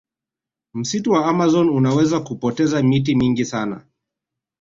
[0.73, 3.85] msitu wa amazon unaweza kupoteza miti mingi sana